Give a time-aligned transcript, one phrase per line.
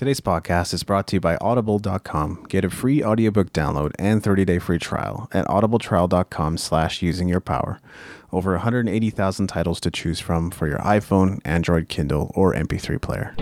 [0.00, 2.46] Today's podcast is brought to you by audible.com.
[2.48, 7.82] Get a free audiobook download and 30-day free trial at audibletrial.com slash using your power.
[8.32, 13.34] Over 180,000 titles to choose from for your iPhone, Android, Kindle, or MP3 player.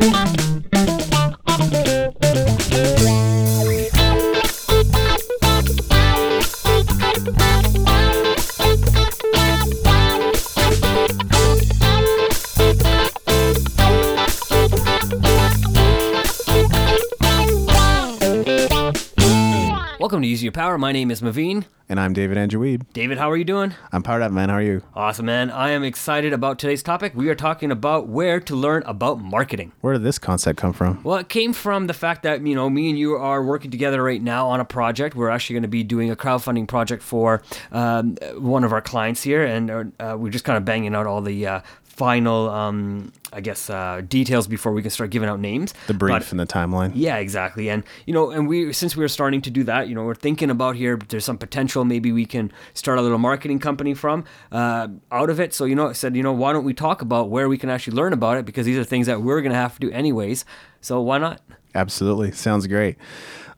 [20.08, 20.78] Welcome to Use Your Power.
[20.78, 21.66] My name is Maveen.
[21.86, 22.90] And I'm David Andrew Wiebe.
[22.94, 23.74] David, how are you doing?
[23.92, 24.48] I'm powered up, man.
[24.48, 24.82] How are you?
[24.94, 25.50] Awesome, man.
[25.50, 27.12] I am excited about today's topic.
[27.14, 29.72] We are talking about where to learn about marketing.
[29.82, 31.02] Where did this concept come from?
[31.02, 34.02] Well, it came from the fact that, you know, me and you are working together
[34.02, 35.14] right now on a project.
[35.14, 39.22] We're actually going to be doing a crowdfunding project for um, one of our clients
[39.22, 41.60] here, and uh, we're just kind of banging out all the uh,
[41.98, 45.74] final, um, I guess, uh, details before we can start giving out names.
[45.88, 46.92] The brief But- and the timeline.
[46.94, 47.68] Yeah, exactly.
[47.68, 50.14] And you know, and we since we are starting to do that, you know, we're
[50.14, 50.98] thinking about here.
[51.08, 51.84] There's some potential.
[51.84, 55.52] Maybe we can start a little marketing company from uh, out of it.
[55.52, 57.68] So you know, I said, you know, why don't we talk about where we can
[57.68, 60.44] actually learn about it because these are things that we're gonna have to do anyways.
[60.80, 61.40] So why not?
[61.74, 62.30] Absolutely.
[62.32, 62.96] Sounds great.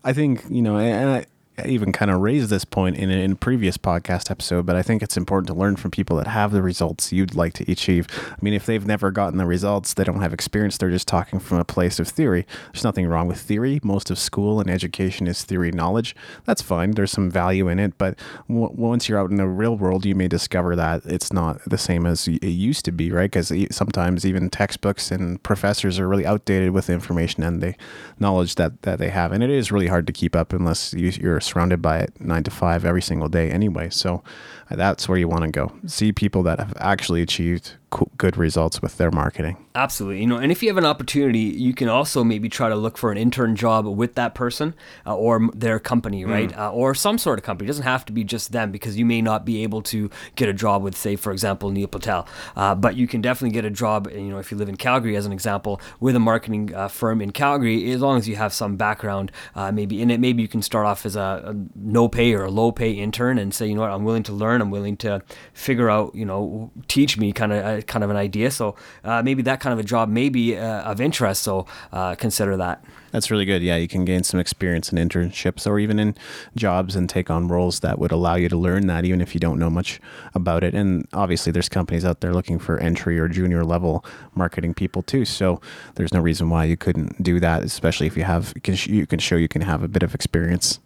[0.03, 1.27] I think, you know, and I
[1.67, 5.03] even kind of raised this point in a, in previous podcast episode, but I think
[5.03, 8.07] it's important to learn from people that have the results you'd like to achieve.
[8.31, 11.39] I mean, if they've never gotten the results, they don't have experience, they're just talking
[11.39, 12.47] from a place of theory.
[12.73, 13.81] There's nothing wrong with theory.
[13.83, 16.15] Most of school and education is theory knowledge.
[16.45, 16.93] That's fine.
[16.93, 20.15] There's some value in it, but w- once you're out in the real world, you
[20.15, 23.31] may discover that it's not the same as it used to be, right?
[23.31, 27.75] Because sometimes even textbooks and professors are really outdated with information and the
[28.19, 29.33] knowledge that, that they have.
[29.33, 32.43] And it is really hard to keep up unless you, you're surrounded by it nine
[32.45, 33.91] to five every single day anyway.
[33.91, 34.23] So
[34.71, 35.73] that's where you want to go.
[35.87, 39.57] See people that have actually achieved co- good results with their marketing.
[39.75, 40.21] Absolutely.
[40.21, 42.99] You know, and if you have an opportunity, you can also maybe try to look
[42.99, 44.75] for an intern job with that person
[45.07, 46.57] uh, or their company, right?
[46.57, 47.67] Uh, or some sort of company.
[47.67, 50.49] It doesn't have to be just them because you may not be able to get
[50.49, 52.27] a job with, say, for example, Neil Patel.
[52.57, 55.17] Uh, but you can definitely get a job, you know, if you live in Calgary,
[55.17, 58.53] as an example, with a marketing uh, firm in Calgary, as long as you have
[58.53, 60.19] some background uh, maybe in it.
[60.19, 63.39] Maybe you can start off as a, a no pay or a low pay intern
[63.39, 64.60] and say, you know what, I'm willing to learn.
[64.61, 65.23] I'm willing to
[65.53, 68.51] figure out, you know, teach me kind of uh, kind of an idea.
[68.51, 71.43] So uh, maybe that kind of a job may be uh, of interest.
[71.43, 72.85] So uh, consider that.
[73.13, 73.63] That's really good.
[73.63, 76.15] Yeah, you can gain some experience in internships or even in
[76.55, 79.41] jobs and take on roles that would allow you to learn that, even if you
[79.41, 80.01] don't know much
[80.35, 80.75] about it.
[80.75, 84.05] And obviously, there's companies out there looking for entry or junior level
[84.35, 85.25] marketing people too.
[85.25, 85.61] So
[85.97, 88.89] there's no reason why you couldn't do that, especially if you have you can, sh-
[88.89, 90.79] you can show you can have a bit of experience.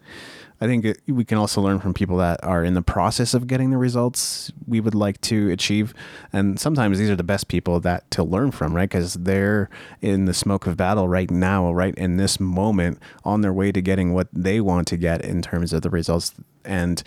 [0.61, 3.47] I think it, we can also learn from people that are in the process of
[3.47, 5.95] getting the results we would like to achieve,
[6.33, 8.89] and sometimes these are the best people that to learn from, right?
[8.89, 9.69] Because they're
[10.01, 13.83] in the smoke of battle right now, right in this moment, on their way to
[13.83, 16.35] getting what they want to get in terms of the results.
[16.65, 17.03] And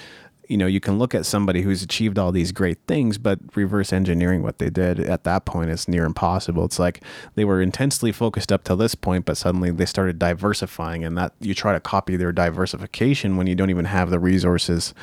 [0.48, 3.92] you know, you can look at somebody who's achieved all these great things, but reverse
[3.92, 6.66] engineering what they did at that point is near impossible.
[6.66, 7.04] It's like
[7.36, 11.34] they were intensely focused up to this point, but suddenly they started diversifying, and that
[11.40, 14.94] you try to copy their diversification when you don't even have the resources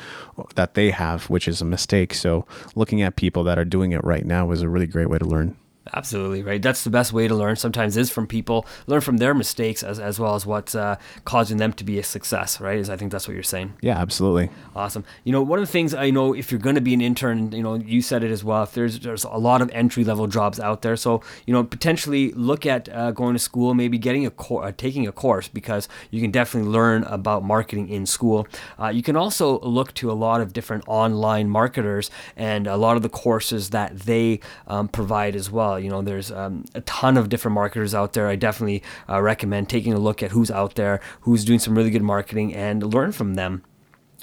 [0.55, 2.13] that they have, which is a mistake.
[2.13, 2.45] So,
[2.75, 5.25] looking at people that are doing it right now is a really great way to
[5.25, 5.55] learn.
[5.93, 6.61] Absolutely right.
[6.61, 7.55] That's the best way to learn.
[7.55, 11.57] Sometimes is from people learn from their mistakes as, as well as what's uh, causing
[11.57, 12.59] them to be a success.
[12.59, 12.79] Right?
[12.79, 13.73] Is I think that's what you're saying.
[13.81, 14.49] Yeah, absolutely.
[14.75, 15.05] Awesome.
[15.23, 17.51] You know, one of the things I know if you're going to be an intern,
[17.51, 18.63] you know, you said it as well.
[18.63, 22.31] If there's there's a lot of entry level jobs out there, so you know, potentially
[22.31, 25.87] look at uh, going to school, maybe getting a course, uh, taking a course because
[26.09, 28.47] you can definitely learn about marketing in school.
[28.79, 32.95] Uh, you can also look to a lot of different online marketers and a lot
[32.97, 35.74] of the courses that they um, provide as well.
[35.77, 38.27] You know, there's um, a ton of different marketers out there.
[38.27, 41.91] I definitely uh, recommend taking a look at who's out there, who's doing some really
[41.91, 43.63] good marketing, and learn from them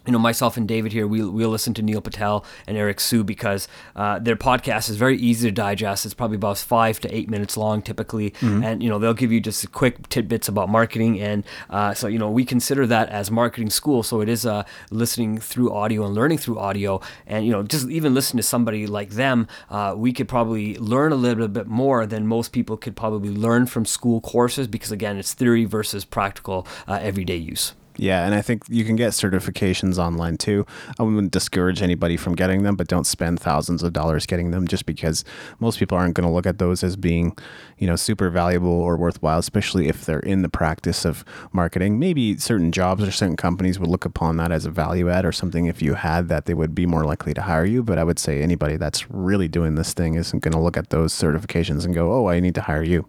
[0.06, 3.22] you know, myself and David here, we we'll listen to Neil Patel and Eric Siu
[3.22, 6.04] because uh, their podcast is very easy to digest.
[6.04, 9.40] It's probably about five to eight minutes long typically, and you know they'll give you
[9.40, 13.70] just quick tidbits about marketing, and uh, so you know we consider that as marketing
[13.70, 14.02] school.
[14.02, 17.88] So it is uh, listening through audio and learning through audio, and you know just
[17.88, 22.06] even listen to somebody like them, uh, we could probably learn a little bit more
[22.06, 26.66] than most people could probably learn from school courses because again it's theory versus practical
[26.88, 27.74] uh, everyday use.
[27.98, 30.64] Yeah, and I think you can get certifications online too.
[30.98, 34.66] I wouldn't discourage anybody from getting them, but don't spend thousands of dollars getting them
[34.66, 35.24] just because
[35.60, 37.36] most people aren't going to look at those as being,
[37.76, 41.22] you know, super valuable or worthwhile, especially if they're in the practice of
[41.52, 41.98] marketing.
[41.98, 45.32] Maybe certain jobs or certain companies would look upon that as a value add or
[45.32, 48.04] something if you had that they would be more likely to hire you, but I
[48.04, 51.84] would say anybody that's really doing this thing isn't going to look at those certifications
[51.84, 53.06] and go, "Oh, I need to hire you."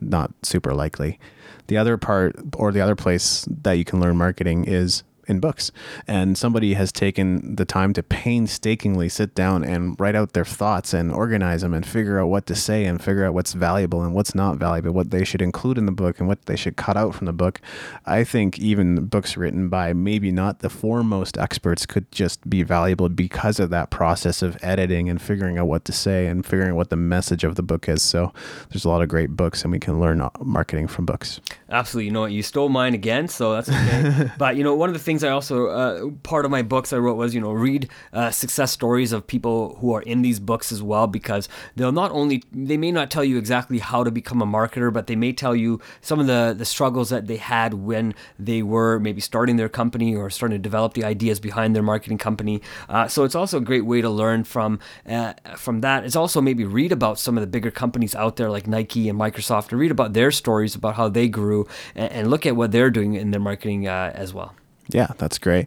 [0.00, 1.18] Not super likely.
[1.66, 5.70] The other part or the other place that you can learn marketing is in books.
[6.06, 10.94] And somebody has taken the time to painstakingly sit down and write out their thoughts
[10.94, 14.14] and organize them and figure out what to say and figure out what's valuable and
[14.14, 16.96] what's not valuable, what they should include in the book and what they should cut
[16.96, 17.60] out from the book.
[18.06, 23.08] I think even books written by maybe not the foremost experts could just be valuable
[23.08, 26.76] because of that process of editing and figuring out what to say and figuring out
[26.76, 28.02] what the message of the book is.
[28.02, 28.32] So
[28.70, 31.40] there's a lot of great books and we can learn uh, marketing from books.
[31.68, 32.06] Absolutely.
[32.06, 32.24] You know?
[32.26, 34.30] You stole mine again, so that's okay.
[34.38, 36.92] but, you know, one of the things things I also uh, part of my books
[36.92, 40.40] I wrote was you know read uh, success stories of people who are in these
[40.40, 44.10] books as well because they'll not only they may not tell you exactly how to
[44.10, 47.36] become a marketer but they may tell you some of the the struggles that they
[47.36, 51.74] had when they were maybe starting their company or starting to develop the ideas behind
[51.74, 52.60] their marketing company.
[52.88, 56.04] Uh, so it's also a great way to learn from uh, from that.
[56.04, 59.18] It's also maybe read about some of the bigger companies out there like Nike and
[59.18, 62.72] Microsoft and read about their stories about how they grew and, and look at what
[62.72, 64.54] they're doing in their marketing uh, as well.
[64.88, 65.66] Yeah, that's great.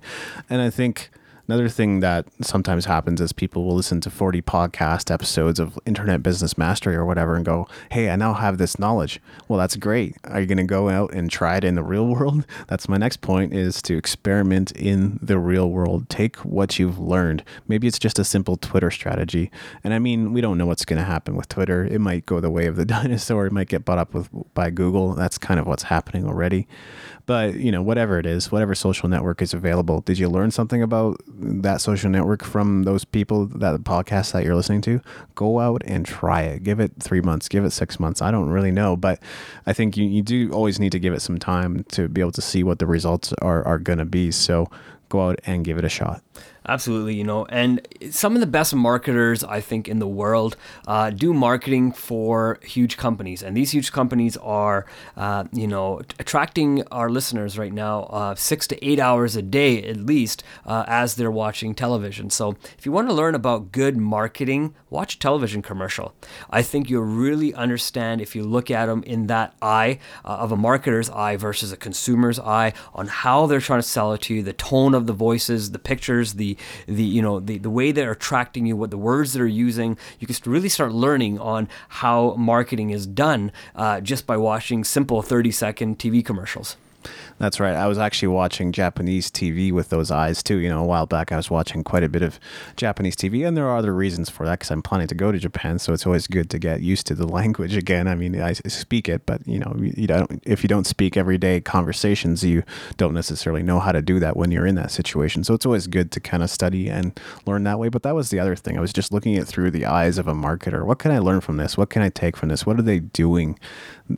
[0.50, 1.10] And I think
[1.52, 6.24] Another thing that sometimes happens is people will listen to 40 podcast episodes of Internet
[6.24, 9.20] Business Mastery or whatever and go, Hey, I now have this knowledge.
[9.50, 10.16] Well, that's great.
[10.24, 12.46] Are you going to go out and try it in the real world?
[12.70, 16.08] That's my next point is to experiment in the real world.
[16.08, 17.44] Take what you've learned.
[17.68, 19.52] Maybe it's just a simple Twitter strategy.
[19.84, 21.84] And I mean, we don't know what's going to happen with Twitter.
[21.84, 23.46] It might go the way of the dinosaur.
[23.46, 25.16] It might get bought up with by Google.
[25.16, 26.70] That's kind of what's happening already.
[27.26, 30.82] But, you know, whatever it is, whatever social network is available, did you learn something
[30.82, 35.02] about that social network from those people, that the podcast that you're listening to,
[35.36, 36.64] go out and try it.
[36.64, 38.22] Give it three months, give it six months.
[38.22, 39.20] I don't really know, but
[39.66, 42.32] I think you, you do always need to give it some time to be able
[42.34, 44.32] to see what the results are, are going to be.
[44.32, 44.70] So
[45.10, 46.22] go out and give it a shot.
[46.68, 47.82] Absolutely, you know, and
[48.12, 50.56] some of the best marketers I think in the world
[50.88, 54.86] uh, do marketing for huge companies, and these huge companies are,
[55.18, 59.82] uh, you know, attracting our listeners right now uh, six to eight hours a day
[59.84, 62.30] at least uh, as they're watching television.
[62.30, 66.14] So if you want to learn about good marketing, watch a television commercial.
[66.52, 70.52] I think you'll really understand if you look at them in that eye uh, of
[70.52, 74.36] a marketer's eye versus a consumer's eye on how they're trying to sell it to
[74.36, 76.34] you, the tone of the voices, the pictures,
[76.88, 79.98] the you know the, the way they're attracting you, what the words they're using.
[80.20, 85.22] You can really start learning on how marketing is done uh, just by watching simple
[85.22, 86.76] 30 second TV commercials.
[87.38, 87.74] That's right.
[87.74, 90.58] I was actually watching Japanese TV with those eyes too.
[90.58, 92.40] You know, a while back I was watching quite a bit of
[92.76, 95.40] Japanese TV, and there are other reasons for that because I'm planning to go to
[95.40, 98.08] Japan, so it's always good to get used to the language again.
[98.08, 101.62] I mean, I speak it, but you know, you don't if you don't speak everyday
[101.62, 102.64] conversations, you
[102.98, 105.44] don't necessarily know how to do that when you're in that situation.
[105.44, 107.90] So it's always good to kind of study and learn that way.
[107.90, 108.78] But that was the other thing.
[108.78, 110.86] I was just looking at through the eyes of a marketer.
[110.86, 111.78] What can I learn from this?
[111.78, 112.66] What can I take from this?
[112.66, 113.58] What are they doing?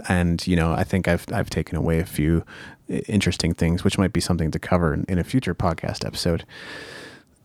[0.07, 2.43] And you know, I think I've I've taken away a few
[2.89, 6.45] interesting things, which might be something to cover in, in a future podcast episode.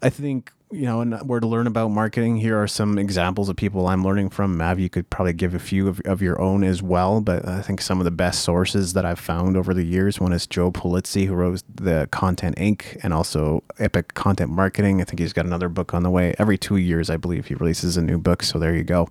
[0.03, 3.57] I think you know, and where to learn about marketing, here are some examples of
[3.57, 4.57] people I'm learning from.
[4.57, 7.63] Mav, you could probably give a few of, of your own as well, but I
[7.63, 10.21] think some of the best sources that I've found over the years.
[10.21, 12.99] One is Joe Pulizzi, who wrote the Content Inc.
[13.03, 15.01] and also Epic Content Marketing.
[15.01, 16.35] I think he's got another book on the way.
[16.39, 18.43] Every two years, I believe, he releases a new book.
[18.43, 19.09] So there you go.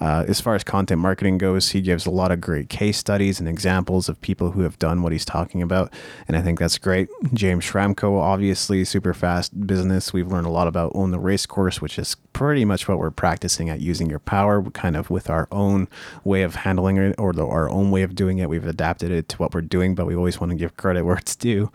[0.00, 3.40] Uh, as far as content marketing goes, he gives a lot of great case studies
[3.40, 5.92] and examples of people who have done what he's talking about,
[6.28, 7.08] and I think that's great.
[7.34, 10.12] James Schramko, obviously, SuperFastBusiness.
[10.12, 13.10] We've learned a lot about own the race course, which is pretty much what we're
[13.10, 15.88] practicing at using your power, kind of with our own
[16.24, 18.48] way of handling it or the, our own way of doing it.
[18.48, 21.16] We've adapted it to what we're doing, but we always want to give credit where
[21.16, 21.70] it's due.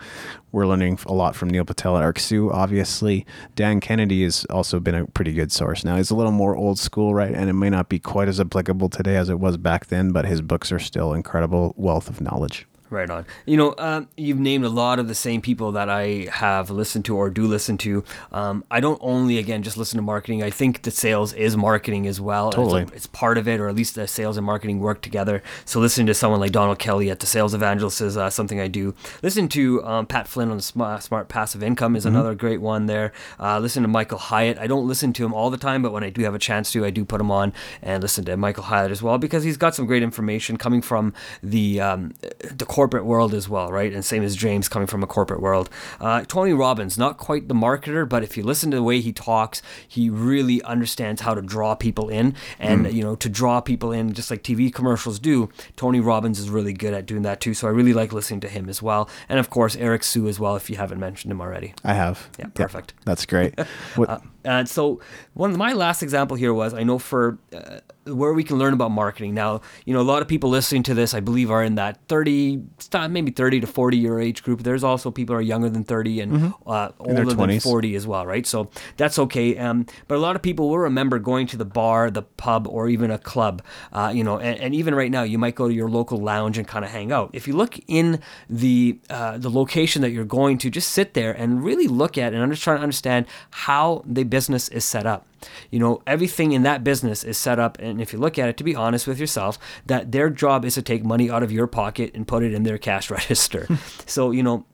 [0.51, 3.25] We're learning a lot from Neil Patel at Eric Siu, obviously.
[3.55, 5.83] Dan Kennedy has also been a pretty good source.
[5.83, 7.33] Now, he's a little more old school, right?
[7.33, 10.25] And it may not be quite as applicable today as it was back then, but
[10.25, 12.67] his books are still incredible wealth of knowledge.
[12.95, 13.25] Right on.
[13.45, 17.03] You know, uh, you've named a lot of the same people that I have listened
[17.05, 18.05] to or do listen to.
[18.31, 20.41] Um, I don't only, again, just listen to marketing.
[20.41, 22.51] I think that sales is marketing as well.
[22.51, 22.83] Totally.
[22.83, 25.43] It's, it's, part of it, or at least the sales and marketing work together.
[25.65, 28.69] So listening to someone like Donald Kelly at the Sales Evangelist is uh, something I
[28.69, 28.95] do.
[29.21, 32.15] Listen to um, Pat Flynn on Smart, Smart Passive Income is mm-hmm.
[32.15, 33.11] another great one there.
[33.37, 34.57] Uh, listen to Michael Hyatt.
[34.57, 36.71] I don't listen to him all the time, but when I do have a chance
[36.71, 39.57] to, I do put him on and listen to Michael Hyatt as well because he's
[39.57, 42.13] got some great information coming from the um,
[42.51, 43.93] the corporate world as well right?
[43.93, 45.69] And same as James coming from a corporate world.
[45.99, 49.11] Uh, Tony Robbins, not quite the marketer, but if you listen to the way he
[49.11, 52.35] talks, he really understands how to draw people in.
[52.59, 52.93] And, mm.
[52.93, 56.73] you know, to draw people in, just like TV commercials do, Tony Robbins is really
[56.73, 57.53] good at doing that too.
[57.53, 59.09] So I really like listening to him as well.
[59.27, 61.73] And of course, Eric Siu as well, if you haven't mentioned him already.
[61.83, 62.29] I have.
[62.39, 62.93] Yeah, perfect.
[63.05, 63.59] that's great.
[63.97, 65.01] uh, and so
[65.33, 68.73] one of my last example here was I know for uh, where we can learn
[68.73, 69.33] about marketing.
[69.33, 71.99] Now, you know, a lot of people listening to this, I believe, are in that
[72.07, 72.61] 30,
[73.09, 74.63] maybe 30 to 40 year age group.
[74.63, 76.69] There's also people who are younger than 30 and mm-hmm.
[76.69, 78.45] uh, older than 40 as well, right?
[78.45, 79.57] So that's okay.
[79.57, 82.89] Um, but a lot of people will remember going to the bar, the pub, or
[82.89, 85.73] even a club, uh, you know, and, and, even right now, you might go to
[85.73, 87.29] your local lounge and kind of hang out.
[87.31, 88.19] If you look in
[88.49, 92.33] the, uh, the location that you're going to, just sit there and really look at
[92.33, 95.25] and trying to understand how the business is set up.
[95.71, 98.57] You know, everything in that business is set up, and if you look at it,
[98.57, 101.67] to be honest with yourself, that their job is to take money out of your
[101.67, 103.67] pocket and put it in their cash register.
[104.05, 104.65] so, you know,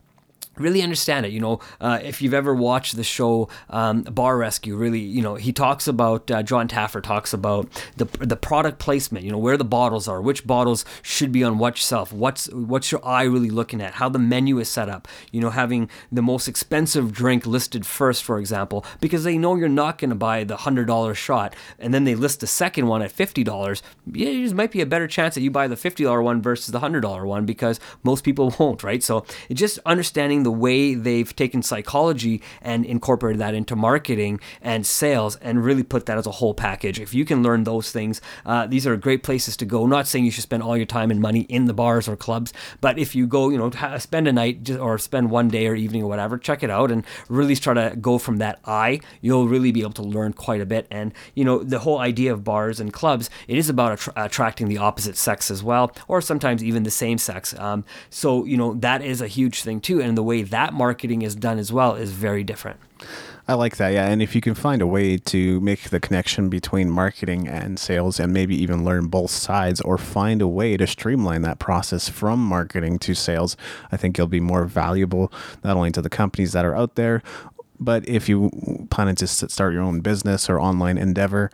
[0.57, 1.31] really understand it.
[1.31, 5.35] You know, uh, if you've ever watched the show um, Bar Rescue, really, you know,
[5.35, 9.25] he talks about uh, Jon Taffer talks about the the product placement.
[9.25, 12.91] You know, where the bottles are, which bottles should be on what shelf, what's what's
[12.91, 15.07] your eye really looking at, how the menu is set up.
[15.31, 19.69] You know, having the most expensive drink listed first, for example, because they know you're
[19.69, 23.01] not going to buy the hundred dollar shot, and then they list the second one
[23.01, 23.81] at fifty dollars.
[24.11, 26.67] Yeah, there might be a better chance that you buy the fifty dollar one versus
[26.67, 29.01] the hundred dollar one because most people won't, right?
[29.01, 35.35] So just understanding the way they've taken psychology and incorporated that into marketing and sales
[35.37, 36.99] and really put that as a whole package.
[36.99, 39.85] If you can learn those things, uh, these are great places to go.
[39.85, 42.53] Not saying you should spend all your time and money in the bars or clubs,
[42.79, 46.03] but if you go, you know, spend a night or spend one day or evening
[46.03, 48.99] or whatever, check it out and really try to go from that eye.
[49.21, 50.87] You'll really be able to learn quite a bit.
[50.89, 54.67] And, you know, the whole idea of bars and clubs, it is about attra- attracting
[54.67, 57.57] the opposite sex as well, or sometimes even the same sex.
[57.59, 60.01] Um, so, you know, that is a huge thing too.
[60.01, 62.79] And the way that marketing is done as well is very different.
[63.47, 64.07] I like that, yeah.
[64.07, 68.19] And if you can find a way to make the connection between marketing and sales
[68.19, 72.39] and maybe even learn both sides or find a way to streamline that process from
[72.39, 73.57] marketing to sales,
[73.91, 75.33] I think you'll be more valuable
[75.63, 77.23] not only to the companies that are out there
[77.81, 78.51] but if you
[78.91, 81.49] plan to start your own business or online endeavor,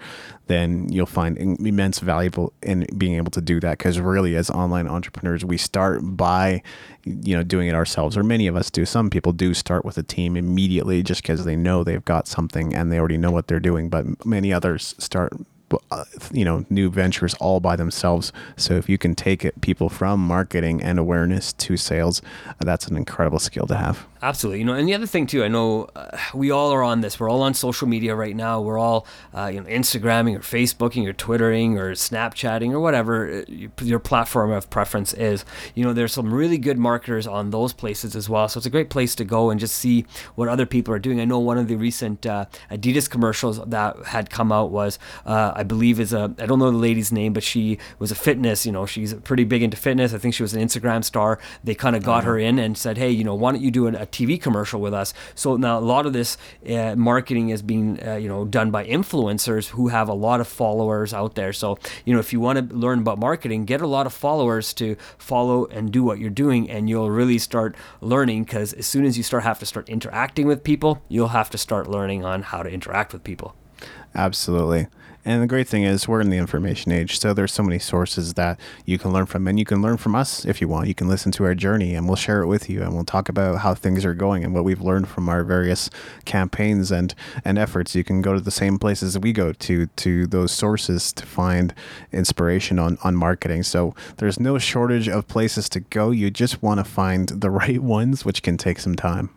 [0.48, 3.78] then you'll find immense valuable in being able to do that.
[3.78, 6.62] Because really, as online entrepreneurs, we start by,
[7.06, 8.86] you know, doing it ourselves, or many of us do.
[8.86, 12.76] Some people do start with a team immediately just because they know they've got something
[12.76, 13.90] and they already know what they're doing.
[13.90, 15.34] But many others start
[16.32, 20.20] you know new ventures all by themselves so if you can take it people from
[20.20, 22.22] marketing and awareness to sales
[22.60, 24.60] that's an incredible skill to have Absolutely.
[24.60, 27.20] You know, and the other thing too, I know uh, we all are on this.
[27.20, 28.60] We're all on social media right now.
[28.62, 33.68] We're all, uh, you know, Instagramming or Facebooking or Twittering or Snapchatting or whatever uh,
[33.82, 35.46] your platform of preference is.
[35.76, 38.48] You know, there's some really good marketers on those places as well.
[38.50, 41.22] So it's a great place to go and just see what other people are doing.
[41.22, 44.98] I know one of the recent uh, Adidas commercials that had come out was,
[45.28, 48.16] uh, I believe, is a I don't know the lady's name, but she was a
[48.16, 48.66] fitness.
[48.66, 50.14] You know, she's pretty big into fitness.
[50.14, 51.40] I think she was an Instagram star.
[51.64, 52.32] They kind of got uh-huh.
[52.32, 54.80] her in and said, hey, you know, why don't you do an, a TV commercial
[54.80, 55.14] with us.
[55.36, 56.38] So now a lot of this
[56.70, 60.48] uh, marketing is being uh, you know done by influencers who have a lot of
[60.48, 61.54] followers out there.
[61.54, 64.74] So you know if you want to learn about marketing, get a lot of followers
[64.76, 68.44] to follow and do what you're doing, and you'll really start learning.
[68.44, 71.58] Because as soon as you start have to start interacting with people, you'll have to
[71.58, 73.56] start learning on how to interact with people.
[74.16, 74.88] Absolutely.
[75.28, 78.36] And the great thing is, we're in the information age, so there's so many sources
[78.36, 80.88] that you can learn from, and you can learn from us if you want.
[80.88, 83.28] You can listen to our journey, and we'll share it with you, and we'll talk
[83.28, 85.90] about how things are going and what we've learned from our various
[86.24, 87.94] campaigns and and efforts.
[87.94, 91.26] You can go to the same places that we go to to those sources to
[91.26, 91.74] find
[92.14, 93.64] inspiration on on marketing.
[93.64, 96.12] So there's no shortage of places to go.
[96.12, 99.30] You just want to find the right ones, which can take some time.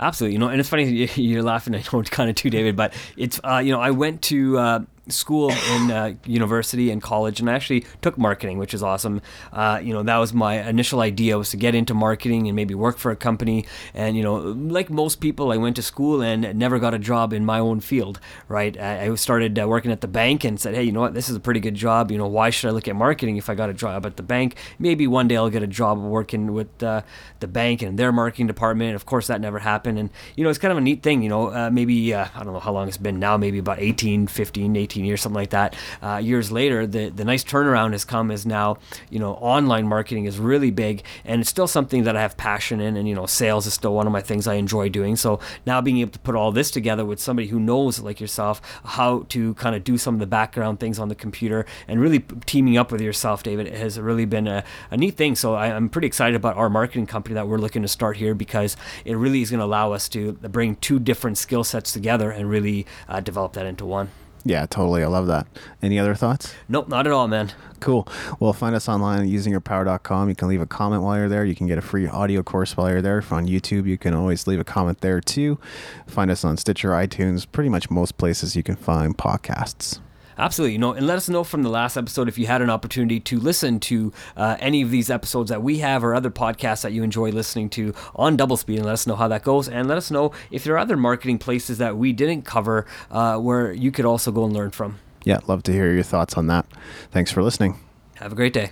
[0.00, 0.84] Absolutely, you know, and it's funny
[1.16, 1.74] you're laughing.
[1.74, 4.58] I know kind of too, David, but it's uh, you know I went to.
[4.58, 9.20] Uh, school in uh, university and college, and I actually took marketing, which is awesome.
[9.52, 12.74] Uh, you know, that was my initial idea was to get into marketing and maybe
[12.74, 13.66] work for a company.
[13.94, 17.32] And you know, like most people, I went to school and never got a job
[17.32, 18.20] in my own field.
[18.48, 18.78] Right?
[18.78, 21.28] I, I started uh, working at the bank and said, hey, you know what, this
[21.28, 22.10] is a pretty good job.
[22.10, 24.22] You know, why should I look at marketing if I got a job at the
[24.22, 24.56] bank?
[24.78, 27.02] Maybe one day I'll get a job working with uh,
[27.40, 28.94] the bank and their marketing department.
[28.94, 29.98] Of course, that never happened.
[29.98, 31.22] And you know, it's kind of a neat thing.
[31.22, 33.36] You know, uh, maybe uh, I don't know how long it's been now.
[33.36, 35.76] Maybe about 18, 15, 18 15 years, something like that.
[36.02, 38.78] Uh, years later, the the nice turnaround has come is now
[39.10, 42.80] you know online marketing is really big, and it's still something that I have passion
[42.80, 45.16] in, and you know sales is still one of my things I enjoy doing.
[45.16, 48.60] So now being able to put all this together with somebody who knows like yourself
[48.84, 52.20] how to kind of do some of the background things on the computer and really
[52.46, 55.36] teaming up with yourself, David, has really been a, a neat thing.
[55.36, 58.34] So I, I'm pretty excited about our marketing company that we're looking to start here
[58.34, 62.30] because it really is going to allow us to bring two different skill sets together
[62.30, 64.10] and really uh, develop that into one.
[64.48, 65.02] Yeah, totally.
[65.02, 65.46] I love that.
[65.82, 66.54] Any other thoughts?
[66.70, 67.52] Nope, not at all, man.
[67.80, 68.08] Cool.
[68.40, 70.30] Well, find us online at usingyourpower.com.
[70.30, 71.44] You can leave a comment while you're there.
[71.44, 73.18] You can get a free audio course while you're there.
[73.18, 75.58] If on YouTube, you can always leave a comment there too.
[76.06, 80.00] Find us on Stitcher, iTunes, pretty much most places you can find podcasts.
[80.38, 80.72] Absolutely.
[80.74, 83.20] You know, and let us know from the last episode if you had an opportunity
[83.20, 86.92] to listen to uh, any of these episodes that we have or other podcasts that
[86.92, 89.68] you enjoy listening to on Double Speed, and let us know how that goes.
[89.68, 93.38] And let us know if there are other marketing places that we didn't cover uh,
[93.38, 94.98] where you could also go and learn from.
[95.24, 96.66] Yeah, love to hear your thoughts on that.
[97.10, 97.78] Thanks for listening.
[98.14, 98.70] Have a great day.